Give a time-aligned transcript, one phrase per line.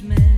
[0.00, 0.29] judgment.